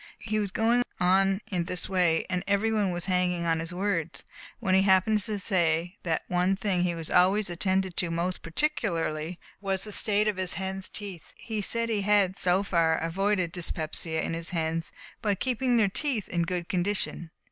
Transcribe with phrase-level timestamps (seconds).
[0.17, 4.23] He was going on in this way, and every one was hanging on his words,
[4.59, 9.83] when he happened to say that one thing he always attended to most particularly was
[9.83, 11.31] the state of his hens' teeth.
[11.35, 14.91] He said he had, so far, avoided dyspepsia in his hens,
[15.21, 17.29] by keeping their teeth in good condition.